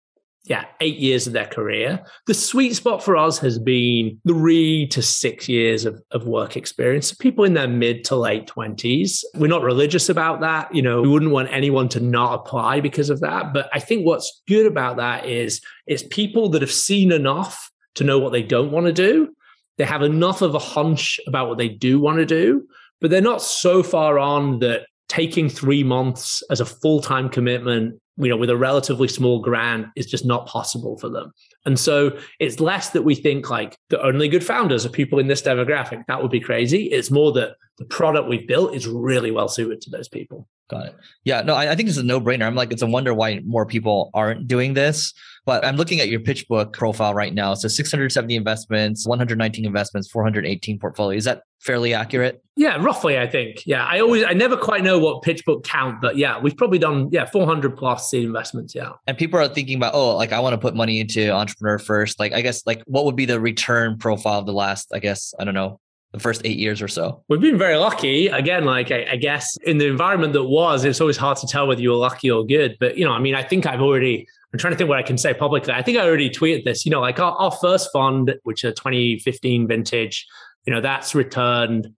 [0.45, 2.03] yeah, eight years of their career.
[2.27, 7.13] The sweet spot for us has been three to six years of, of work experience.
[7.13, 9.23] People in their mid to late 20s.
[9.35, 10.73] We're not religious about that.
[10.73, 13.53] You know, we wouldn't want anyone to not apply because of that.
[13.53, 18.03] But I think what's good about that is it's people that have seen enough to
[18.03, 19.35] know what they don't want to do
[19.77, 22.67] they have enough of a hunch about what they do want to do,
[23.01, 27.99] but they're not so far on that taking three months as a full time commitment,
[28.17, 31.33] you know, with a relatively small grant is just not possible for them.
[31.65, 35.27] And so it's less that we think like the only good founders are people in
[35.27, 36.05] this demographic.
[36.07, 36.85] That would be crazy.
[36.85, 40.47] It's more that the product we've built is really well suited to those people.
[40.69, 40.95] Got it.
[41.25, 42.45] Yeah, no, I, I think it's a no brainer.
[42.45, 45.13] I'm like, it's a wonder why more people aren't doing this.
[45.45, 47.53] But I'm looking at your PitchBook profile right now.
[47.53, 51.15] So 670 investments, 119 investments, 418 portfolio.
[51.15, 52.43] Is that fairly accurate?
[52.55, 53.63] Yeah, roughly, I think.
[53.65, 57.09] Yeah, I always, I never quite know what PitchBook count, but yeah, we've probably done,
[57.11, 58.73] yeah, 400 plus seed investments.
[58.73, 58.93] Yeah.
[59.07, 62.19] And people are thinking about, oh, like I want to put money into entrepreneur first.
[62.19, 65.33] Like, I guess, like what would be the return profile of the last, I guess,
[65.39, 65.79] I don't know,
[66.15, 67.23] the first eight years or so?
[67.29, 68.27] We've been very lucky.
[68.27, 71.67] Again, like I, I, guess in the environment that was, it's always hard to tell
[71.67, 72.77] whether you were lucky or good.
[72.79, 74.27] But you know, I mean, I think I've already.
[74.53, 75.73] I'm trying to think what I can say publicly.
[75.73, 76.85] I think I already tweeted this.
[76.85, 80.25] You know, like our, our first fund, which is a 2015 vintage,
[80.65, 81.93] you know, that's returned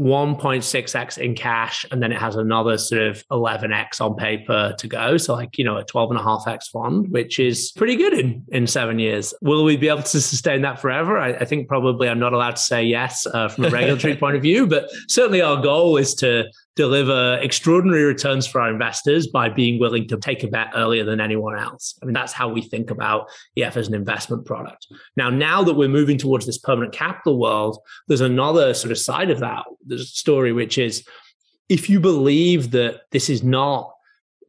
[0.00, 5.18] 1.6x in cash and then it has another sort of 11x on paper to go.
[5.18, 9.34] So like you know a 12.5x fund which is pretty good in in seven years.
[9.42, 11.18] Will we be able to sustain that forever?
[11.18, 14.36] I, I think probably i'm not allowed to say yes uh, from a regulatory point
[14.36, 16.44] of view but certainly our goal is to
[16.80, 21.20] deliver extraordinary returns for our investors by being willing to take a bet earlier than
[21.20, 21.94] anyone else.
[22.02, 24.86] I mean, that's how we think about EF as an investment product.
[25.14, 27.76] Now, now that we're moving towards this permanent capital world,
[28.08, 29.64] there's another sort of side of that.
[29.98, 31.04] Story which is
[31.68, 33.92] if you believe that this is not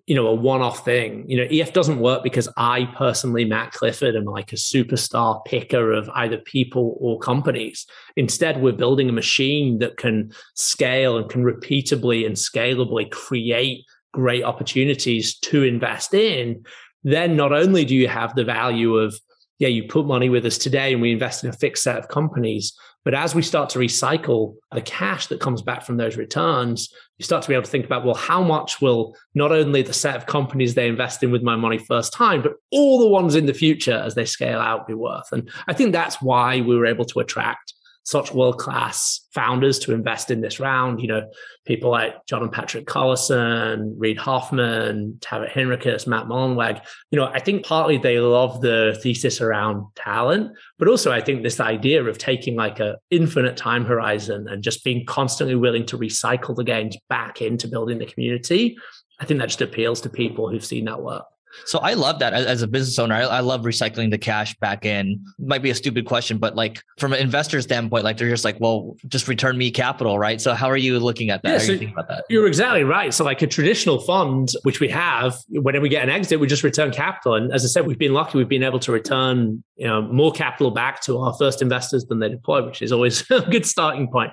[0.07, 1.25] you know, a one-off thing.
[1.27, 5.91] You know, EF doesn't work because I personally, Matt Clifford, am like a superstar picker
[5.91, 7.85] of either people or companies.
[8.15, 14.43] Instead, we're building a machine that can scale and can repeatably and scalably create great
[14.43, 16.63] opportunities to invest in.
[17.03, 19.17] Then not only do you have the value of,
[19.59, 22.07] yeah, you put money with us today and we invest in a fixed set of
[22.07, 26.93] companies, but as we start to recycle the cash that comes back from those returns,
[27.17, 29.93] you start to be able to think about, well, how much will not only the
[29.93, 33.35] set of companies they invest in with my money first time, but all the ones
[33.35, 35.31] in the future as they scale out be worth?
[35.31, 39.93] And I think that's why we were able to attract such world class founders to
[39.93, 41.01] invest in this round.
[41.01, 41.31] You know,
[41.65, 46.81] people like John and Patrick Collison, Reid Hoffman, Taavet Hinrikus, Matt Mullenweg.
[47.11, 51.43] You know, I think partly they love the thesis around talent, but also I think
[51.43, 55.97] this idea of taking like a infinite time horizon and just being constantly willing to
[55.97, 58.77] recycle the gains back into building the community.
[59.19, 61.25] I think that just appeals to people who've seen that work.
[61.65, 63.15] So I love that as a business owner.
[63.15, 65.23] I, I, love recycling the cash back in.
[65.39, 68.59] Might be a stupid question, but like from an investor standpoint, like they're just like,
[68.59, 70.39] well, just return me capital, right?
[70.39, 71.51] So how are you looking at that?
[71.51, 72.25] Yeah, so you about that?
[72.29, 73.13] You're exactly right.
[73.13, 76.63] So like a traditional fund, which we have, whenever we get an exit, we just
[76.63, 77.35] return capital.
[77.35, 78.37] And as I said, we've been lucky.
[78.37, 82.19] We've been able to return you know more capital back to our first investors than
[82.19, 84.31] they deploy, which is always a good starting point.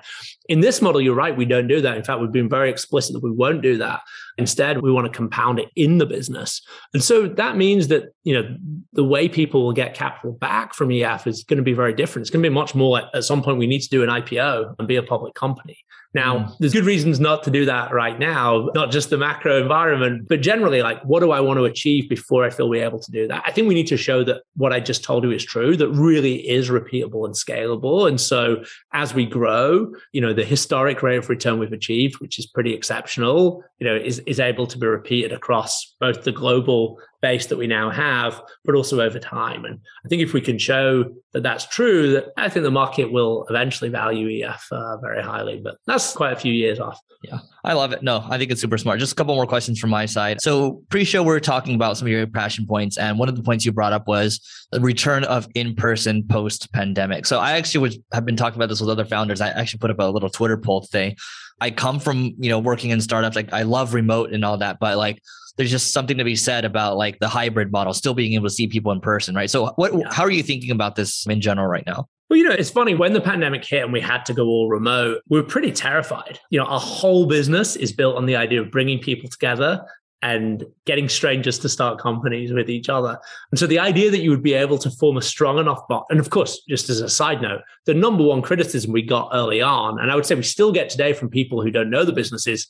[0.49, 1.37] In this model, you're right.
[1.37, 1.95] We don't do that.
[1.95, 4.01] In fact, we've been very explicit that we won't do that.
[4.37, 6.61] Instead, we want to compound it in the business.
[6.93, 8.57] And so that means that, you know,
[8.93, 12.23] the way people will get capital back from EF is going to be very different.
[12.23, 14.09] It's going to be much more like at some point we need to do an
[14.09, 15.77] IPO and be a public company.
[16.13, 16.57] Now, mm.
[16.57, 20.41] there's good reasons not to do that right now, not just the macro environment, but
[20.41, 23.27] generally, like, what do I want to achieve before I feel we're able to do
[23.27, 23.43] that?
[23.45, 25.89] I think we need to show that what I just told you is true, that
[25.89, 28.07] really is repeatable and scalable.
[28.07, 32.39] And so as we grow, you know, the historic rate of return we've achieved, which
[32.39, 36.99] is pretty exceptional, you know, is, is able to be repeated across both the global
[37.21, 39.65] base that we now have, but also over time.
[39.65, 43.11] And I think if we can show that that's true, that I think the market
[43.11, 45.59] will eventually value EF uh, very highly.
[45.63, 46.99] But that's quite a few years off.
[47.23, 48.01] Yeah, I love it.
[48.01, 48.99] No, I think it's super smart.
[48.99, 50.39] Just a couple more questions from my side.
[50.41, 53.43] So, pre-show, we are talking about some of your passion points, and one of the
[53.43, 54.39] points you brought up was
[54.71, 57.25] the return of in-person post-pandemic.
[57.25, 59.41] So, I actually was, have been talking about this with other founders.
[59.41, 61.17] I actually put up a little Twitter poll today.
[61.61, 63.35] I come from you know working in startups.
[63.35, 65.21] Like I love remote and all that, but like
[65.59, 68.49] there's just something to be said about like the hybrid model, still being able to
[68.49, 69.49] see people in person, right?
[69.49, 69.93] So, what?
[69.93, 70.05] Yeah.
[70.09, 72.07] How are you thinking about this in general right now?
[72.29, 74.69] Well, you know, it's funny when the pandemic hit and we had to go all
[74.69, 76.39] remote, we were pretty terrified.
[76.49, 79.85] You know, our whole business is built on the idea of bringing people together
[80.21, 83.19] and getting strangers to start companies with each other.
[83.51, 86.05] And so the idea that you would be able to form a strong enough bond,
[86.09, 89.61] and of course, just as a side note, the number one criticism we got early
[89.61, 92.13] on, and I would say we still get today from people who don't know the
[92.13, 92.65] business is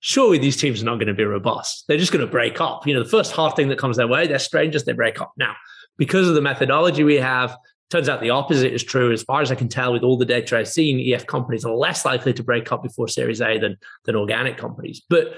[0.00, 1.84] surely these teams are not going to be robust.
[1.88, 2.86] They're just going to break up.
[2.86, 5.32] You know, the first hard thing that comes their way, they're strangers, they break up.
[5.36, 5.56] Now,
[5.96, 7.56] because of the methodology we have,
[7.90, 9.12] turns out the opposite is true.
[9.12, 11.74] As far as I can tell, with all the data I've seen, EF companies are
[11.74, 15.02] less likely to break up before Series A than than organic companies.
[15.08, 15.34] But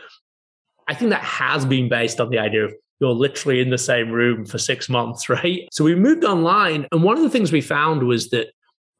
[0.88, 4.10] I think that has been based on the idea of you're literally in the same
[4.10, 5.68] room for six months, right?
[5.72, 8.48] So we moved online, and one of the things we found was that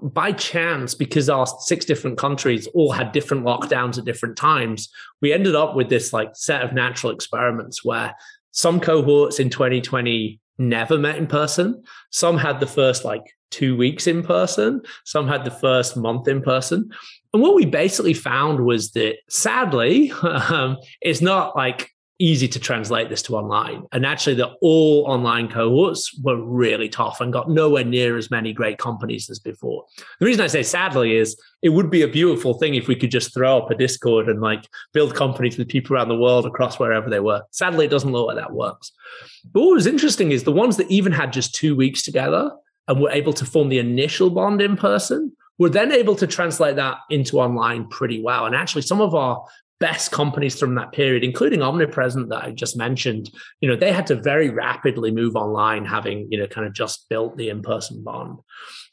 [0.03, 4.89] by chance, because our six different countries all had different lockdowns at different times,
[5.21, 8.15] we ended up with this like set of natural experiments where
[8.53, 11.83] some cohorts in 2020 never met in person.
[12.11, 14.83] Some had the first like two weeks in person.
[15.05, 16.91] Some had the first month in person.
[17.33, 23.09] And what we basically found was that sadly, um, it's not like easy to translate
[23.09, 23.85] this to online.
[23.93, 28.53] And actually, the all online cohorts were really tough and got nowhere near as many
[28.53, 29.85] great companies as before.
[30.21, 33.11] The reason I say sadly is it would be a beautiful thing if we could
[33.11, 36.79] just throw up a Discord and like build companies with people around the world across
[36.79, 37.43] wherever they were.
[37.51, 38.93] Sadly, it doesn't look like that works.
[39.53, 42.53] But what was interesting is the ones that even had just two weeks together
[42.87, 46.77] and were able to form the initial bond in person were then able to translate
[46.77, 48.47] that into online pretty well.
[48.47, 49.45] And actually, some of our
[49.81, 54.07] best companies from that period, including Omnipresent that I just mentioned, you know, they had
[54.09, 58.39] to very rapidly move online, having, you know, kind of just built the in-person bond.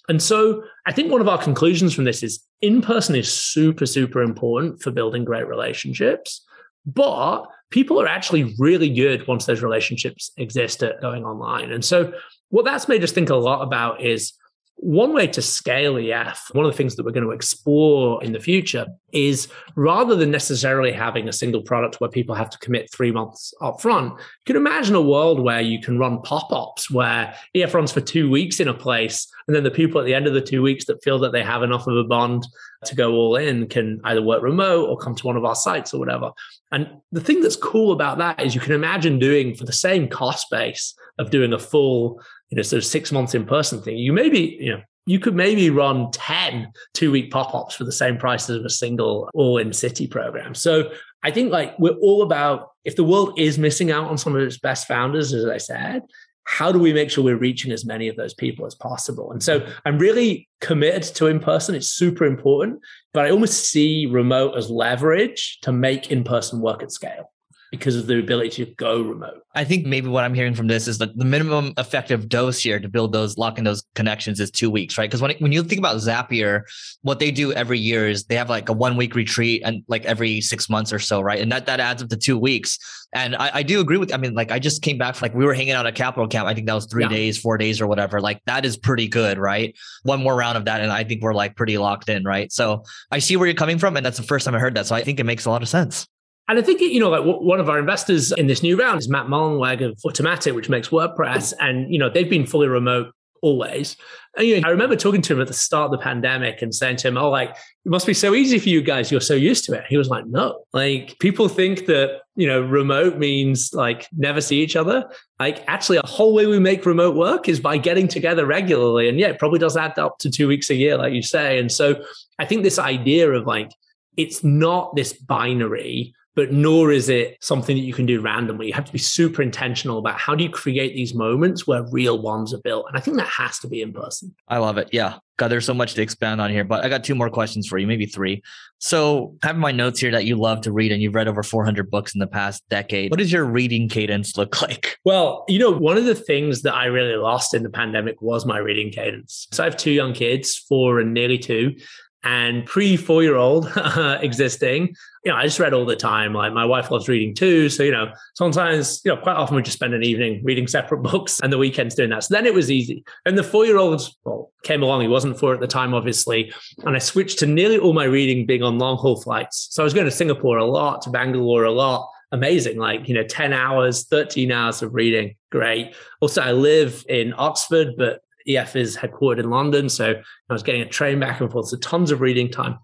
[0.10, 3.86] And so I think one of our conclusions from this is in person is super,
[3.86, 6.46] super important for building great relationships.
[6.86, 11.72] But people are actually really good once those relationships exist at going online.
[11.74, 12.14] And so
[12.48, 14.32] what that's made us think a lot about is
[14.80, 18.32] one way to scale EF, one of the things that we're going to explore in
[18.32, 22.92] the future is rather than necessarily having a single product where people have to commit
[22.92, 26.92] three months up front, you can imagine a world where you can run pop ups
[26.92, 29.28] where EF runs for two weeks in a place.
[29.48, 31.44] And then the people at the end of the two weeks that feel that they
[31.44, 32.46] have enough of a bond
[32.86, 35.94] to go all in can either work remote or come to one of our sites
[35.94, 36.32] or whatever.
[36.72, 40.08] And the thing that's cool about that is you can imagine doing for the same
[40.08, 43.98] cost base of doing a full you know, sort of six months in person thing,
[43.98, 47.92] you maybe, you know, you could maybe run 10 two week pop ups for the
[47.92, 50.54] same price as a single all in city program.
[50.54, 50.92] So
[51.24, 54.42] I think like we're all about if the world is missing out on some of
[54.42, 56.04] its best founders, as I said,
[56.44, 59.32] how do we make sure we're reaching as many of those people as possible?
[59.32, 61.76] And so I'm really committed to in person.
[61.76, 62.80] It's super important,
[63.14, 67.32] but I almost see remote as leverage to make in person work at scale
[67.72, 69.44] because of the ability to go remote.
[69.54, 72.80] I think maybe what I'm hearing from this is that the minimum effective dose here
[72.80, 75.10] to build those lock in those connections is two weeks, right?
[75.10, 76.62] Because when when you think about Zapier,
[77.02, 80.06] what they do every year is they have like a one week retreat and like
[80.06, 81.40] every six months or so, right?
[81.40, 82.78] And that that adds up to two weeks.
[83.14, 84.14] And I, I do agree with.
[84.14, 86.48] I mean, like I just came back, like we were hanging out at Capital Camp.
[86.48, 87.10] I think that was three yeah.
[87.10, 88.20] days, four days, or whatever.
[88.22, 89.76] Like that is pretty good, right?
[90.04, 92.52] One more round of that, and I think we're like pretty locked in, right?
[92.52, 94.86] So I see where you're coming from, and that's the first time I heard that.
[94.86, 96.08] So I think it makes a lot of sense.
[96.48, 99.10] And I think, you know, like one of our investors in this new round is
[99.10, 101.54] Matt Mullenweg of Automattic, which makes WordPress.
[101.60, 103.98] And, you know, they've been fully remote always.
[104.38, 106.74] And, you know, I remember talking to him at the start of the pandemic and
[106.74, 109.12] saying to him, oh, like, it must be so easy for you guys.
[109.12, 109.84] You're so used to it.
[109.90, 114.62] He was like, no, like people think that, you know, remote means like never see
[114.62, 115.10] each other.
[115.40, 119.10] Like actually a whole way we make remote work is by getting together regularly.
[119.10, 121.60] And yeah, it probably does add up to two weeks a year, like you say.
[121.60, 122.04] And so
[122.40, 123.72] I think this idea of like,
[124.16, 128.68] it's not this binary but nor is it something that you can do randomly.
[128.68, 132.22] You have to be super intentional about how do you create these moments where real
[132.22, 132.86] ones are built.
[132.88, 134.36] And I think that has to be in person.
[134.48, 134.90] I love it.
[134.92, 135.16] Yeah.
[135.38, 137.80] God, there's so much to expand on here, but I got two more questions for
[137.80, 138.44] you, maybe three.
[138.80, 141.44] So, I have my notes here that you love to read and you've read over
[141.44, 143.12] 400 books in the past decade.
[143.12, 144.98] What does your reading cadence look like?
[145.06, 148.48] Well, you know, one of the things that I really lost in the pandemic was
[148.48, 149.48] my reading cadence.
[149.52, 151.76] So, I have two young kids, four and nearly two
[152.24, 156.34] and pre four year old uh, existing, you know, I just read all the time.
[156.34, 157.70] Like my wife loves reading too.
[157.70, 161.04] So, you know, sometimes, you know, quite often we just spend an evening reading separate
[161.04, 162.24] books and the weekends doing that.
[162.24, 163.04] So then it was easy.
[163.26, 165.02] And the four year old well, came along.
[165.02, 166.54] He wasn't four at the time, obviously.
[166.86, 169.68] And I switched to nearly all my reading being on long haul flights.
[169.72, 172.10] So I was going to Singapore a lot, to Bangalore a lot.
[172.34, 175.36] Amazing, like, you know, 10 hours, 13 hours of reading.
[175.50, 175.96] Great.
[176.20, 179.90] Also, I live in Oxford, but EF is headquartered in London.
[179.90, 180.14] So
[180.50, 181.68] I was getting a train back and forth.
[181.68, 182.80] So tons of reading time.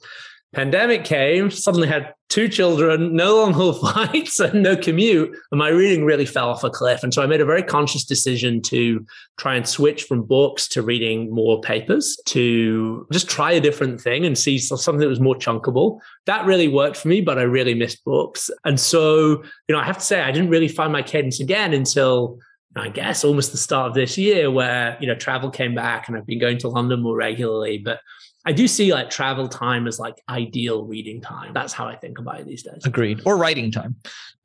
[0.53, 5.35] Pandemic came, suddenly had two children, no long haul flights, and no commute.
[5.51, 7.01] And my reading really fell off a cliff.
[7.01, 9.03] And so I made a very conscious decision to
[9.37, 14.25] try and switch from books to reading more papers, to just try a different thing
[14.27, 15.99] and see something that was more chunkable.
[16.27, 18.51] That really worked for me, but I really missed books.
[18.63, 21.73] And so, you know, I have to say, I didn't really find my cadence again
[21.73, 22.37] until
[22.75, 26.17] I guess almost the start of this year where, you know, travel came back and
[26.17, 27.77] I've been going to London more regularly.
[27.77, 27.99] But
[28.45, 31.53] I do see like travel time as like ideal reading time.
[31.53, 32.81] That's how I think about it these days.
[32.83, 33.21] Agreed.
[33.25, 33.95] Or writing time.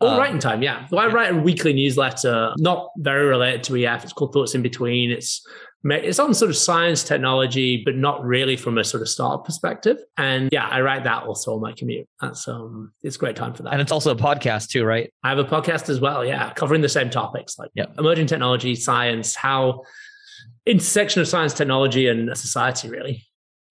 [0.01, 0.87] Or um, writing time, yeah.
[0.87, 4.05] So I write a weekly newsletter, not very related to EF.
[4.05, 5.11] It's called Thoughts in Between.
[5.11, 5.45] It's
[5.85, 9.99] it's on sort of science technology, but not really from a sort of startup perspective.
[10.17, 12.09] And yeah, I write that also on my commute.
[12.21, 13.73] That's um, it's a great time for that.
[13.73, 15.13] And it's also a podcast too, right?
[15.23, 16.25] I have a podcast as well.
[16.25, 17.95] Yeah, covering the same topics like yep.
[17.99, 19.83] emerging technology, science, how
[20.67, 23.25] intersection of science, technology, and society really.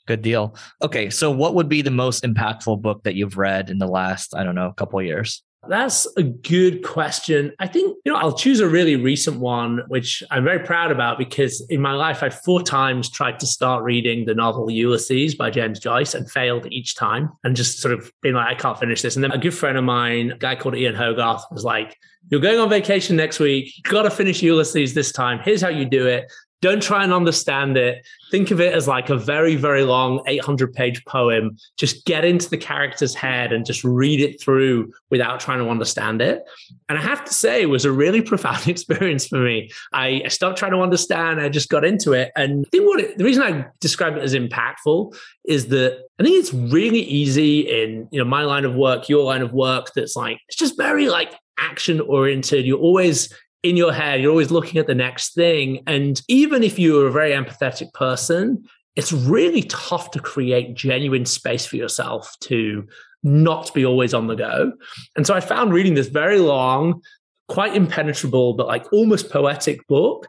[0.07, 0.55] Good deal.
[0.81, 4.33] Okay, so what would be the most impactful book that you've read in the last,
[4.33, 5.43] I don't know, couple of years?
[5.67, 7.51] That's a good question.
[7.59, 11.17] I think, you know, I'll choose a really recent one, which I'm very proud about
[11.17, 15.49] because in my life, I've four times tried to start reading the novel Ulysses by
[15.49, 19.01] James Joyce and failed each time and just sort of been like, I can't finish
[19.01, 19.15] this.
[19.15, 21.97] And then a good friend of mine, a guy called Ian Hogarth, was like,
[22.29, 23.73] You're going on vacation next week.
[23.77, 25.39] You've got to finish Ulysses this time.
[25.39, 26.31] Here's how you do it.
[26.61, 28.07] Don't try and understand it.
[28.31, 31.57] Think of it as like a very, very long 800 page poem.
[31.77, 36.21] Just get into the character's head and just read it through without trying to understand
[36.21, 36.43] it.
[36.89, 39.69] And I have to say, it was a really profound experience for me.
[39.93, 41.39] I, I stopped trying to understand.
[41.39, 42.31] I just got into it.
[42.35, 46.23] And I think what it, the reason I describe it as impactful is that I
[46.23, 49.93] think it's really easy in you know my line of work, your line of work.
[49.93, 52.65] That's like it's just very like action oriented.
[52.65, 53.33] You're always
[53.63, 55.83] in your head, you're always looking at the next thing.
[55.87, 58.63] And even if you're a very empathetic person,
[58.95, 62.87] it's really tough to create genuine space for yourself to
[63.23, 64.73] not be always on the go.
[65.15, 67.01] And so I found reading this very long,
[67.47, 70.27] quite impenetrable, but like almost poetic book,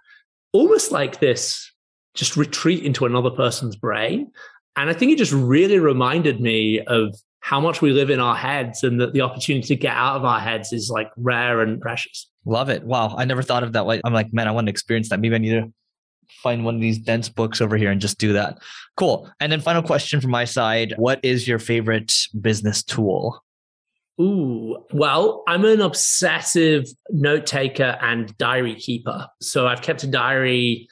[0.53, 1.70] almost like this
[2.14, 4.31] just retreat into another person's brain.
[4.76, 8.37] And I think it just really reminded me of how much we live in our
[8.37, 11.81] heads and that the opportunity to get out of our heads is like rare and
[11.81, 12.31] precious.
[12.49, 12.83] Love it.
[12.83, 13.15] Wow.
[13.17, 14.01] I never thought of that way.
[14.05, 15.21] I'm like, man, I want to experience that.
[15.21, 15.71] Maybe I need to
[16.43, 18.59] find one of these dense books over here and just do that.
[18.97, 19.31] Cool.
[19.39, 20.95] And then final question from my side.
[20.97, 23.45] What is your favorite business tool?
[24.19, 29.29] Ooh, well, I'm an obsessive note taker and diary keeper.
[29.43, 30.89] So I've kept a diary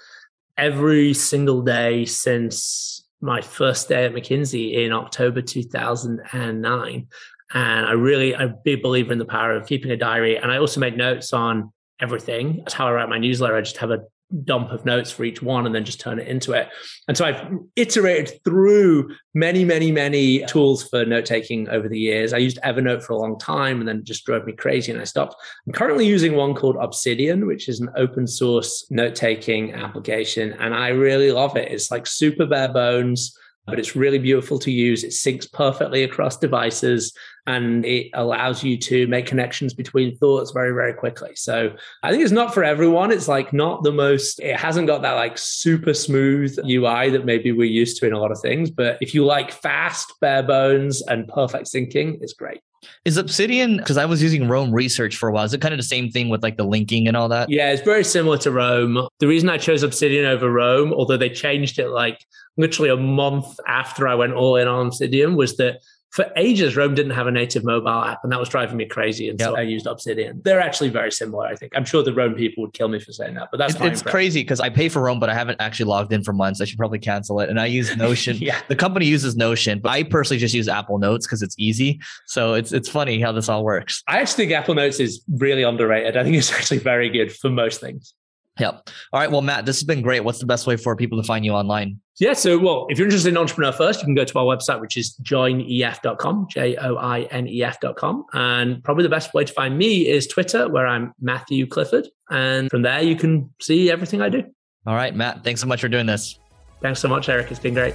[0.58, 7.06] every single day since my first day at McKinsey in October 2009.
[7.54, 10.36] And I really, I'm a big believer in the power of keeping a diary.
[10.36, 12.58] And I also make notes on everything.
[12.58, 13.56] That's how I write my newsletter.
[13.56, 14.02] I just have a
[14.44, 16.68] dump of notes for each one and then just turn it into it.
[17.06, 22.32] And so I've iterated through many, many, many tools for note taking over the years.
[22.32, 25.00] I used Evernote for a long time and then it just drove me crazy and
[25.00, 25.36] I stopped.
[25.66, 30.54] I'm currently using one called Obsidian, which is an open source note taking application.
[30.54, 31.70] And I really love it.
[31.70, 33.36] It's like super bare bones
[33.66, 35.04] but it's really beautiful to use.
[35.04, 37.12] It syncs perfectly across devices
[37.46, 41.32] and it allows you to make connections between thoughts very, very quickly.
[41.34, 43.12] So I think it's not for everyone.
[43.12, 47.52] It's like not the most, it hasn't got that like super smooth UI that maybe
[47.52, 48.70] we're used to in a lot of things.
[48.70, 52.60] But if you like fast, bare bones, and perfect syncing, it's great.
[53.04, 55.78] Is Obsidian, because I was using Roam Research for a while, is it kind of
[55.78, 57.48] the same thing with like the linking and all that?
[57.48, 59.08] Yeah, it's very similar to Roam.
[59.20, 62.24] The reason I chose Obsidian over Roam, although they changed it like
[62.56, 65.80] literally a month after I went all in on Obsidian, was that
[66.10, 69.28] for ages, Roam didn't have a native mobile app, and that was driving me crazy.
[69.28, 69.50] And yep.
[69.50, 70.40] so I used Obsidian.
[70.44, 71.72] They're actually very similar, I think.
[71.76, 74.02] I'm sure the Roam people would kill me for saying that, but that's it's, it's
[74.02, 76.60] crazy because I pay for Roam, but I haven't actually logged in for months.
[76.60, 77.50] I should probably cancel it.
[77.50, 78.36] And I use Notion.
[78.38, 78.60] yeah.
[78.68, 82.00] The company uses Notion, but I personally just use Apple Notes because it's easy.
[82.26, 84.02] So it's it's funny how this all works.
[84.08, 86.16] I actually think Apple Notes is really underrated.
[86.16, 88.14] I think it's actually very good for most things.
[88.58, 88.88] Yep.
[89.12, 89.30] All right.
[89.30, 90.20] Well, Matt, this has been great.
[90.24, 92.00] What's the best way for people to find you online?
[92.18, 92.32] Yeah.
[92.32, 94.96] So, well, if you're interested in Entrepreneur First, you can go to our website, which
[94.96, 98.24] is joinef.com, J O I N E F.com.
[98.32, 102.08] And probably the best way to find me is Twitter, where I'm Matthew Clifford.
[102.30, 104.42] And from there, you can see everything I do.
[104.86, 105.44] All right, Matt.
[105.44, 106.38] Thanks so much for doing this.
[106.80, 107.50] Thanks so much, Eric.
[107.50, 107.94] It's been great.